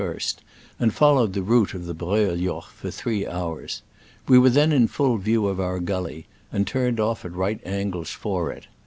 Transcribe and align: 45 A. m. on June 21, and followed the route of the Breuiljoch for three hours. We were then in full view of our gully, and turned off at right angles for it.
45 0.01 0.01
A. 0.01 0.01
m. 0.01 0.09
on 0.09 0.17
June 0.17 0.35
21, 0.77 0.77
and 0.89 0.93
followed 0.95 1.33
the 1.33 1.43
route 1.43 1.73
of 1.75 1.85
the 1.85 1.93
Breuiljoch 1.93 2.63
for 2.71 2.89
three 2.89 3.27
hours. 3.27 3.83
We 4.27 4.39
were 4.39 4.49
then 4.49 4.71
in 4.71 4.87
full 4.87 5.17
view 5.17 5.45
of 5.45 5.59
our 5.59 5.79
gully, 5.79 6.25
and 6.51 6.65
turned 6.65 6.99
off 6.99 7.23
at 7.23 7.33
right 7.35 7.61
angles 7.63 8.09
for 8.09 8.51
it. 8.51 8.65